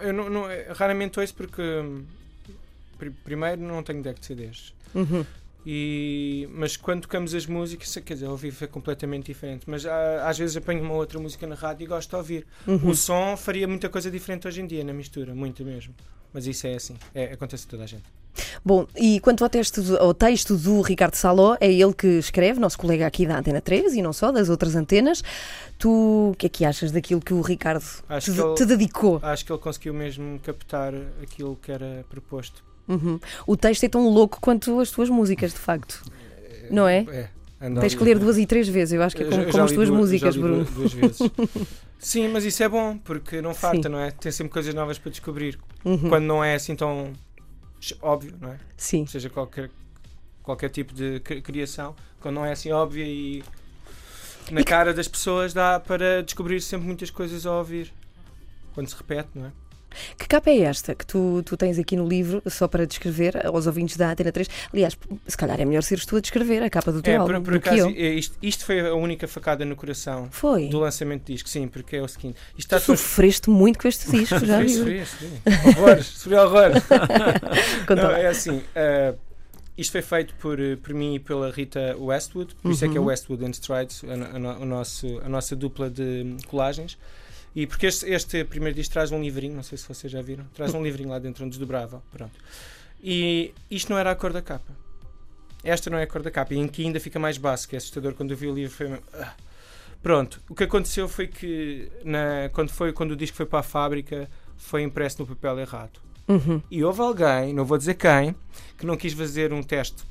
[0.00, 1.62] Eu não, não- raramente ouço porque,
[3.00, 4.72] pri- primeiro, não tenho deck de CDs.
[4.94, 5.24] Uhum.
[5.66, 9.64] E, mas quando tocamos as músicas, quer dizer, ao vivo é completamente diferente.
[9.66, 12.46] Mas ah, às vezes apanho uma outra música na rádio e gosto de ouvir.
[12.66, 12.88] Uhum.
[12.90, 15.94] O som faria muita coisa diferente hoje em dia na mistura, muito mesmo.
[16.32, 18.04] Mas isso é assim, é, acontece a toda a gente.
[18.64, 22.60] Bom, e quanto ao texto, do- ao texto do Ricardo Saló, é ele que escreve,
[22.60, 25.22] nosso colega aqui da Antena 3 e não só, das outras antenas.
[25.76, 27.82] Tu, o que é que achas daquilo que o Ricardo
[28.20, 29.18] te, que ele- te dedicou?
[29.22, 32.62] Acho que ele conseguiu mesmo captar aquilo que era proposto.
[32.90, 33.20] Uhum.
[33.46, 36.02] O texto é tão louco quanto as tuas músicas, de facto.
[36.70, 36.98] Não é?
[37.08, 37.28] É.
[37.60, 37.98] anda Tens ali.
[37.98, 40.00] que ler duas e três vezes, eu acho que é como, como as tuas duas-
[40.00, 40.64] músicas, Bruno.
[40.64, 41.18] Duas, duas vezes.
[41.98, 44.10] Sim, mas isso é bom, porque não falta, não é?
[44.10, 45.58] Tem sempre coisas novas para descobrir.
[45.84, 46.08] Uhum.
[46.08, 47.12] Quando não é assim tão
[48.00, 48.58] óbvio, não é?
[48.76, 49.06] Sim.
[49.06, 49.70] seja qualquer,
[50.42, 53.42] qualquer tipo de cri- criação, quando não é assim óbvia e
[54.50, 57.92] na E cara das pessoas dá para descobrir sempre muitas coisas a ouvir.
[58.74, 59.52] Quando se repete, não é?
[60.18, 63.66] Que capa é esta que tu, tu tens aqui no livro, só para descrever aos
[63.66, 64.48] ouvintes da Antena 3?
[64.72, 67.42] Aliás, se calhar é melhor seres tu a descrever a capa do teu É, álbum
[67.42, 70.68] por, acaso, é, isto, isto foi a única facada no coração Foi.
[70.68, 74.10] do lançamento do disco, sim, porque é o seguinte: isto Tu sofreste muito com este
[74.10, 74.74] disco, já Sofri, vi.
[74.74, 75.28] sofri, sofri.
[75.76, 76.82] Horrores, sofri horrores.
[77.86, 79.14] Conta Não, é assim, eh,
[79.76, 83.00] isto foi feito por, por mim e pela Rita Westwood, por isso é que é
[83.00, 83.06] Uhum.
[83.06, 86.96] Westwood and Strides, a, a o nosso, a nossa dupla de colagens.
[87.54, 90.44] E porque este, este primeiro disco traz um livrinho, não sei se vocês já viram,
[90.54, 92.02] traz um livrinho lá dentro onde desdobrava.
[92.12, 92.38] Pronto.
[93.02, 94.72] E isto não era a cor da capa.
[95.62, 96.54] Esta não é a cor da capa.
[96.54, 98.14] E aqui ainda fica mais básico, é assustador.
[98.14, 99.00] Quando eu vi o livro foi.
[99.14, 99.34] ah.
[100.02, 103.62] Pronto, o que aconteceu foi que na, quando, foi, quando o disco foi para a
[103.62, 106.00] fábrica foi impresso no papel errado.
[106.26, 106.62] Uhum.
[106.70, 108.34] E houve alguém, não vou dizer quem,
[108.78, 110.04] que não quis fazer um teste.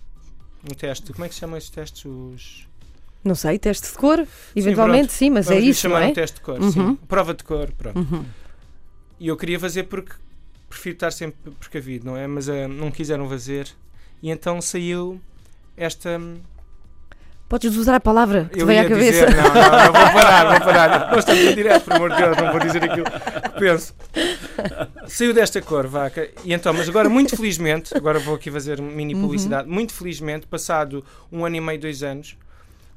[0.70, 1.12] Um teste.
[1.12, 2.06] Como é que se chamam esses testes?
[2.06, 2.69] Os.
[3.24, 4.26] Não sei, teste de cor?
[4.56, 6.10] Eventualmente sim, mas é Vamos lhe isso, não chamar é?
[6.12, 6.72] um teste de cor, Uhum.
[6.72, 6.96] sim.
[7.08, 7.98] Prova de cor, pronto.
[8.00, 8.24] Uhum.
[9.20, 10.14] E eu queria fazer porque
[10.70, 12.26] prefiro estar sempre precavido, não é?
[12.28, 13.68] Mas ah, não quiseram fazer.
[14.24, 15.20] E então saiu
[15.76, 16.20] esta.
[17.50, 19.26] Podes usar a palavra que te eu veio ia à cabeça.
[19.26, 21.10] dizer, não, não, não, vou parar, vou parar.
[21.12, 23.96] Nós estamos em direto, por amor de Deus, não vou dizer aquilo que penso.
[25.08, 26.30] Saiu desta cor, vaca.
[26.46, 29.22] E então, mas agora, muito felizmente, agora vou aqui fazer mini Uhum.
[29.22, 32.38] publicidade, muito felizmente, passado um ano e meio, dois anos,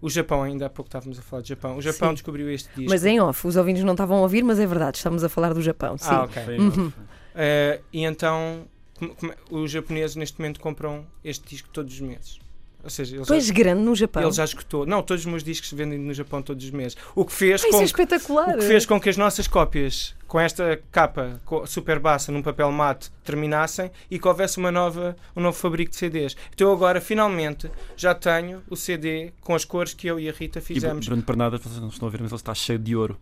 [0.03, 2.15] o Japão, ainda há pouco estávamos a falar de Japão, o Japão Sim.
[2.15, 2.91] descobriu este disco.
[2.91, 5.55] Mas em off, os ouvintes não estavam a ouvir, mas é verdade, estamos a falar
[5.55, 5.97] do Japão.
[5.97, 6.09] Sim.
[6.11, 6.59] Ah, ok.
[6.59, 6.93] Uhum.
[7.35, 8.67] Eh, e então,
[8.99, 12.39] como- como- os japoneses neste momento compram este disco todos os meses.
[12.85, 14.23] Ou seja, ele Tu és já, grande no Japão.
[14.23, 14.85] ele já escutou.
[14.85, 16.97] Não, todos os meus discos se vendem no Japão todos os meses.
[17.15, 18.57] O que fez Ah, isso com é espetacular.
[18.57, 22.73] O que fez com que as nossas cópias, com esta capa super baixa num papel
[22.73, 26.37] mate, terminassem e que houvesse uma nova, um novo fabrico de CDs.
[26.55, 30.59] Então agora, finalmente, já tenho o CD com as cores que eu e a Rita
[30.59, 31.07] E fizemos.
[31.07, 33.17] Bruno Bernardas, vocês não estão a ver, mas ele está cheio de ouro.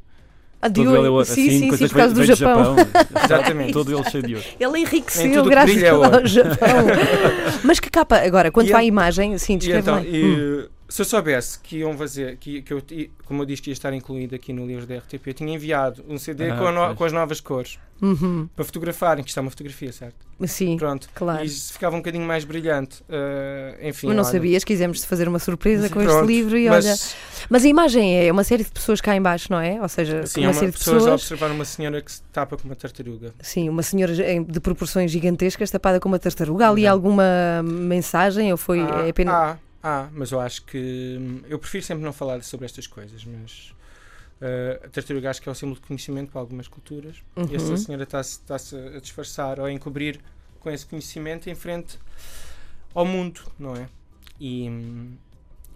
[0.62, 1.12] Ah, de Todo ele é ouro.
[1.14, 2.76] ouro, Sim, assim, sim, sim, coisas por causa do veio Japão.
[3.24, 3.72] Exatamente.
[3.72, 4.46] Todo ele cheio de ouro.
[4.60, 6.86] Ele enriqueceu que graças é ao Japão.
[7.64, 10.00] Mas que capa, agora, quanto E à en- imagem, sim, E descreve então, lá.
[10.00, 10.04] Hum.
[10.04, 12.82] e, se eu soubesse que iam fazer, que, que eu,
[13.24, 16.04] como eu disse que ia estar incluído aqui no livro da RTP, eu tinha enviado
[16.08, 18.48] um CD Ah, com, a no- com as novas cores Uhum.
[18.56, 20.16] para fotografarem, que isto é uma fotografia, certo?
[20.46, 21.08] Sim, Pronto.
[21.14, 21.44] claro.
[21.44, 23.02] E ficava um bocadinho mais brilhante.
[23.10, 24.32] eh, enfim, Mas não olha.
[24.32, 26.96] sabias, quisemos fazer uma surpresa com este Pronto, livro e mas, olha.
[27.50, 29.80] Mas a imagem é uma série de pessoas cá em baixo, não é?
[29.82, 32.22] Ou seja, Sim, uma, é uma série de pessoas a observar uma senhora que se
[32.32, 33.34] tapa com uma tartaruga.
[33.40, 36.64] Sim, uma senhora de proporções gigantescas tapada com uma tartaruga.
[36.66, 36.94] Há ali Exato.
[36.94, 39.34] alguma mensagem ou foi ah, é apenas.
[39.34, 41.16] ah, ah, mas eu acho que.
[41.18, 43.74] hum, Eu prefiro sempre não falar sobre estas coisas, mas.
[44.40, 47.16] eh, a tartaruga acho que é o símbolo de conhecimento para algumas culturas.
[47.36, 47.56] E Uhum.
[47.56, 50.18] essa senhora está-se está-se a disfarçar ou a encobrir
[50.60, 51.98] com esse conhecimento em frente
[52.94, 53.88] ao mundo, não é?
[54.38, 55.12] E, hum,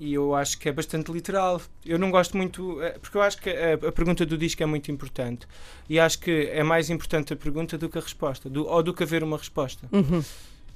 [0.01, 1.61] e eu acho que é bastante literal.
[1.85, 4.67] Eu não gosto muito, eh, porque eu acho que a, a pergunta do disco é
[4.67, 5.47] muito importante.
[5.89, 8.93] E acho que é mais importante a pergunta do que a resposta, do- ou do
[8.95, 9.89] que haver uma resposta.
[9.93, 10.23] Uhum.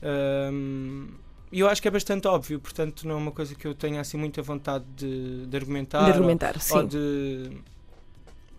[0.02, 1.08] Hum,
[1.50, 4.00] E eu acho que é bastante óbvio, portanto não é uma coisa que eu tenha
[4.00, 6.74] assim muita vontade de, de argumentar, De argumentar, ou, sim.
[6.76, 7.50] ou de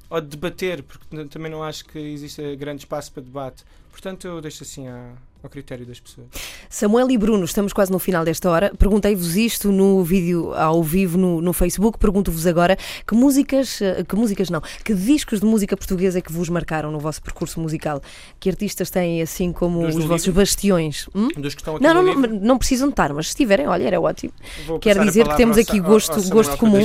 [0.09, 3.63] ou de debater, porque também não acho que exista grande espaço para debate.
[3.91, 6.27] Portanto, eu deixo assim à- ao critério das pessoas.
[6.69, 8.73] Samuel e Bruno, estamos quase no final desta hora.
[8.77, 11.97] Perguntei-vos isto no vídeo ao vivo no, no Facebook.
[11.97, 16.31] Pergunto-vos agora que músicas, eh, que músicas não, que discos de música portuguesa é que
[16.31, 18.01] vos marcaram no vosso percurso musical?
[18.39, 20.41] Que artistas têm assim como Dos os vossos livro?
[20.41, 21.07] bastiões?
[21.15, 21.29] Hum?
[21.37, 23.65] Dos que estão aqui Não, não, não, livro, não precisam de estar, mas se estiverem,
[23.67, 24.33] olha, era ótimo.
[24.67, 26.79] vou quer dizer que temos ao aqui ao- gosto- ao Samuel, gosto comum,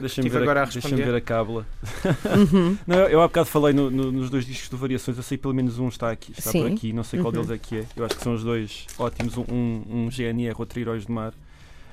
[0.00, 1.66] Deixa-me ver, agora a a- deixa-me ver a cábula.
[2.24, 2.76] Uhum.
[2.86, 5.36] Não, eu, eu há bocado falei no- no- nos dois discos do Variações, eu sei
[5.36, 6.72] que pelo menos um está aqui, está por Sim.
[6.74, 7.42] aqui, não sei qual Uhum.
[7.42, 7.84] deles é que é.
[7.96, 11.32] Eu acho que são os dois ótimos, um, um, um GNR, outro Heróis do Mar.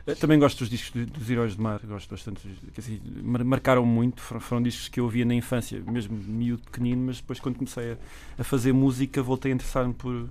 [0.05, 2.41] Eh, Também gosto dos discos de- dos Heróis do Mar, gosto bastante.
[2.75, 7.03] Dizer, mar- marcaram muito, foram, foram discos que eu ouvia na infância, mesmo miúdo, pequenino,
[7.05, 7.97] mas depois quando comecei a,
[8.37, 10.27] a fazer música voltei a interessar-me por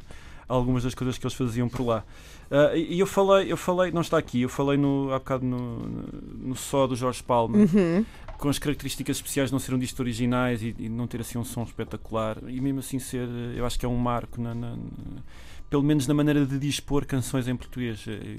[0.47, 2.05] algumas das coisas que eles faziam por lá.
[2.51, 5.79] Ah, e eu falei, eu falei, não está aqui, eu falei no, há bocado no,
[5.89, 6.03] no,
[6.49, 8.05] no só do Jorge Palma Uhum.
[8.37, 11.39] com as características especiais de não ser um disco originais e, e não ter assim
[11.39, 14.55] um som espetacular e mesmo assim ser, eh, eu acho que é um marco na,
[14.55, 15.23] na- na-
[15.73, 18.37] pelo menos na maneira de dispor canções em português Eh,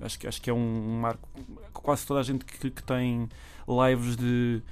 [0.00, 1.28] acho que acho que é um, marco
[1.72, 3.28] quase toda a gente que, que tem
[3.68, 4.62] lives de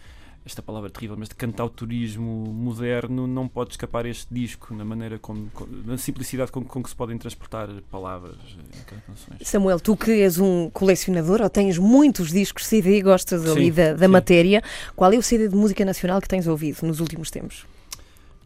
[0.44, 5.18] esta palavra é terrível, mas de cantautorismo moderno não pode escapar este disco na maneira
[5.18, 9.40] como, com- na simplicidade com, com que se podem transportar palavras em cada canções.
[9.42, 13.92] Samuel, tu que és um colecionador ou tens muitos discos CD, gostas ali Sim, da,
[13.94, 14.12] da sim.
[14.12, 14.62] matéria,
[14.94, 17.66] qual é o CD de música nacional que tens ouvido nos últimos tempos?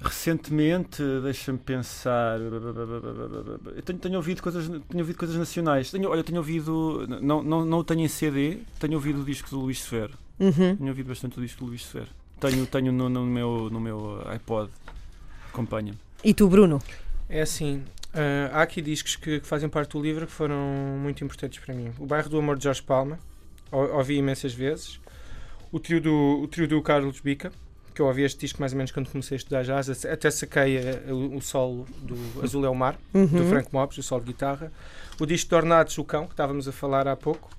[0.00, 2.40] Recentemente, deixa-me pensar.
[2.40, 5.90] Eu tenho, tenho ouvido coisas, tenho ouvido coisas nacionais.
[5.90, 7.06] Tenho, olha, tenho ouvido.
[7.20, 10.10] Não, não, não o tenho em CD, tenho ouvido o disco do Luís Sfer.
[10.38, 10.76] Uhum.
[10.76, 12.08] Tenho ouvido bastante o disco do Luís Sfer.
[12.40, 14.70] Tenho, tenho no, no meu, no meu iPod.
[15.52, 15.98] Acompanha-me.
[16.24, 16.80] E tu, Bruno?
[17.28, 17.82] É assim,
[18.14, 20.56] ah, há aqui discos que, que fazem parte do livro que foram
[20.98, 21.92] muito importantes para mim.
[21.98, 23.18] O Bairro do Amor de Jorge Palma,
[23.70, 24.98] ou- ouvi imensas vezes.
[25.70, 27.52] O trio do, o trio do Carlos Bica,
[27.94, 30.76] que eu ouvi este disco mais ou menos quando comecei a estudar jazz, até saquei
[30.78, 33.48] eh, o, o solo do Azul é o Mar, do Uhum.
[33.48, 34.72] Franco Mopes, o solo de guitarra.
[35.20, 37.50] O disco de Ornatos, o Cão, que estávamos a falar há pouco.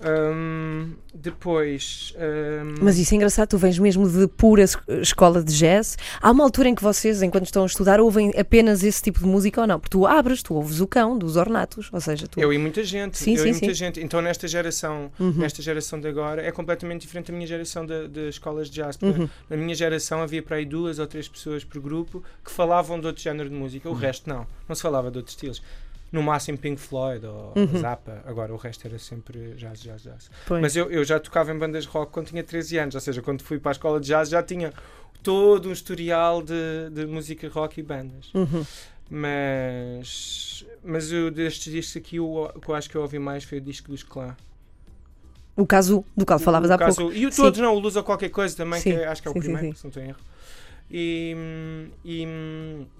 [0.00, 2.14] Ahm, depois.
[2.18, 5.96] ahm, Mas isso é engraçado, tu vens mesmo de pura es- escola de jazz.
[6.20, 9.24] Há uma altura em que vocês, enquanto estão a estudar, ouvem apenas esse tipo de
[9.26, 9.80] música ou não?
[9.80, 12.38] Porque tu abres, tu ouves o cão dos ornatos, ou seja, tu.
[12.40, 13.74] Eu e muita gente, Sim, eu sim, e muita sim.
[13.74, 14.00] gente.
[14.00, 15.32] Então nesta geração, Uhum.
[15.32, 18.98] nesta geração de agora, é completamente diferente da minha geração de, de escolas de jazz.
[19.00, 19.28] Uhum.
[19.48, 23.06] Na minha geração havia para aí duas ou três pessoas por grupo que falavam de
[23.06, 23.98] outro género de música, o Uhum.
[23.98, 25.62] resto não, não se falava de outros estilos.
[26.16, 27.78] No máximo Pink Floyd ou Uhum.
[27.78, 30.30] Zappa, agora o resto era sempre jazz, jazz, jazz.
[30.46, 30.62] Pois.
[30.62, 33.42] Mas eu, eu já tocava em bandas rock quando tinha 13 anos, ou seja, quando
[33.42, 34.72] fui para a escola de jazz já tinha
[35.22, 38.30] todo um historial de, de música rock e bandas.
[38.34, 38.64] Uhum.
[39.10, 43.58] Mas, mas eu, destes discos aqui, o que eu acho que eu ouvi mais foi
[43.58, 44.36] o disco dos Clã.
[45.56, 47.14] O caso do qual falavas O há caso- pouco.
[47.14, 47.42] E o Sim.
[47.42, 49.40] todos, não, o Luz ou qualquer coisa também, Sim, que acho que é o sim,
[49.40, 49.78] sim, primeiro, sim.
[49.78, 50.18] se não estou em erro.
[50.90, 51.36] E,
[52.04, 52.26] e,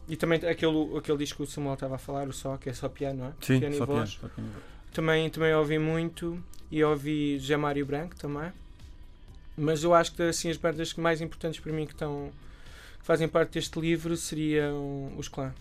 [0.09, 2.72] e também aquele, aquele disco que o Samuel estava a falar, o Só, que é
[2.72, 3.33] só piano, não é?
[3.40, 4.18] Sim, piano e só piano, voz.
[4.20, 4.51] só piano.
[4.92, 8.51] Também, também ouvi muito e ouvi José Mário Branco também.
[9.57, 12.31] Mas eu acho que assim, as bandas mais importantes para mim que, estão,
[12.99, 15.55] que fazem parte deste livro seriam os Clã.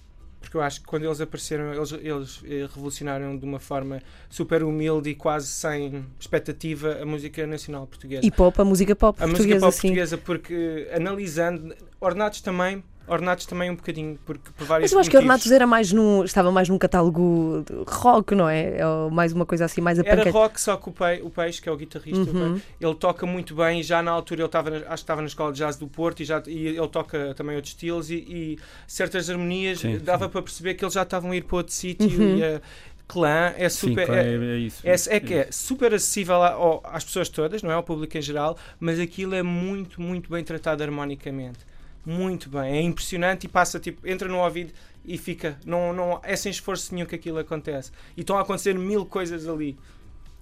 [0.45, 4.61] Porque eu acho que quando eles apareceram, eles, eles eh, revolucionaram de uma forma super
[4.61, 8.23] humilde e quase sem expectativa a música nacional portuguesa.
[8.23, 9.81] E pop, a música pop a música portuguesa, pop sim.
[9.87, 15.09] portuguesa, porque analisando, Ornatos também, Ornatos também um bocadinho, porque por vários Mas eu acho
[15.09, 15.17] que.
[15.17, 18.85] Ornatos era mais no, estava mais num catálogo de rock, não é?
[18.85, 21.61] Ou mais uma coisa assim, mais a Era rock, só que o, Pe o Peixe,
[21.61, 22.59] que é o guitarrista, Uhum.
[22.81, 25.27] Ele toca muito bem e já na altura ele estava, na- acho que estava na
[25.27, 28.59] escola de jazz do Porto e, já, e ele toca também outros estilos e, e
[28.87, 30.31] certas harmonias Sim, dava sim.
[30.31, 32.37] para perceber que eles já estavam a ir para outro sítio Uhum.
[32.37, 32.61] e a
[33.07, 34.05] clã é Sim, super.
[34.07, 34.81] claro, é, é, é isso.
[34.83, 37.75] é, é que é super acessível a- ao- às pessoas todas, não é?
[37.75, 41.59] Ao público em geral, mas aquilo é muito, muito bem tratado harmonicamente.
[42.05, 42.77] Muito bem.
[42.77, 44.71] É impressionante e passa, tipo, entra no ouvido
[45.03, 45.57] e fica.
[45.65, 47.91] Não, não, é sem esforço nenhum que aquilo acontece.
[48.15, 49.77] E estão a acontecer mil coisas ali,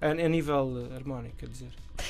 [0.01, 1.69] a, a nível eh, harmónico, quer dizer.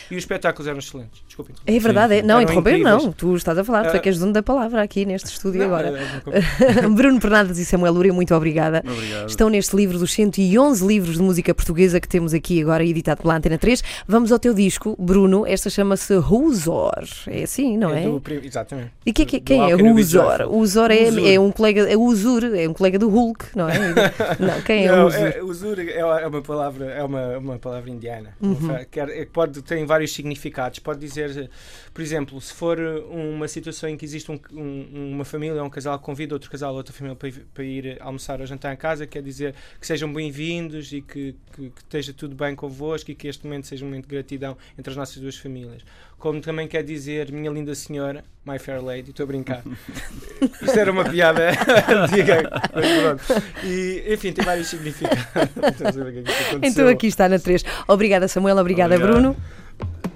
[0.10, 1.22] E os espetáculos eram excelentes.
[1.28, 1.56] Desculpem.
[1.66, 2.22] É verdade, é.
[2.22, 3.12] não, interromper não.
[3.12, 4.00] Tu estás a falar, tu é Ah.
[4.00, 6.00] que és dono da palavra aqui neste estúdio Não, agora.
[6.00, 8.84] é- é uma Bruno Bernardes e Samuel Lúria, muito obrigada.
[8.86, 9.30] Obrigado.
[9.30, 13.36] Estão neste livro dos 111 livros de música portuguesa que temos aqui agora, editado pela
[13.36, 13.84] Antena 3.
[14.08, 15.46] Vamos ao teu disco, Bruno.
[15.46, 17.04] Esta chama-se Rusor.
[17.28, 18.04] É assim, não é?
[18.04, 18.92] do prim- exatamente.
[19.06, 20.38] E que, que- do quem é How Can You Be Usor?
[20.38, 20.56] Joyful?
[20.56, 23.68] O Usor é, é um colega, é o Uzur, é um colega do Hulk, não
[23.70, 23.74] é?
[24.40, 25.20] Não, quem é Não, o Uzur?
[25.28, 28.36] é, Uzur é é uma palavra, é uma, uma palavra indiana.
[28.42, 28.72] Uhum.
[28.76, 30.80] É que pode tem vários significados.
[30.80, 31.50] Pode dizer,
[31.94, 35.98] por exemplo, se for uma situação em que existe um- um- uma família, um casal
[36.00, 39.06] que convida outro casal, outra família para ir, para ir almoçar ou jantar em casa,
[39.08, 43.28] quer dizer que sejam bem-vindos e que, que- que esteja tudo bem convosco e que
[43.28, 45.82] este momento seja um momento de gratidão entre as nossas duas famílias.
[46.18, 49.62] Como também quer dizer, minha linda senhora, my fair lady, estou a brincar.
[50.62, 51.50] Isto era uma piada
[51.90, 53.44] antiga, mas pronto.
[53.66, 55.22] E, enfim, tem vários significados.
[55.74, 57.66] Estás a ver o que é Então aqui está na 3.
[57.90, 58.58] Obrigada, Samuel.
[58.58, 59.20] Obrigada, Obrigado.
[59.22, 59.38] Bruno.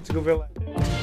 [0.07, 0.96] Desculpa lá.